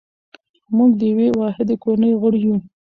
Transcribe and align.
موږ 0.75 0.91
د 0.99 1.01
یوې 1.11 1.27
واحدې 1.39 1.75
کورنۍ 1.83 2.11
غړي 2.21 2.39
یو. 2.45 2.55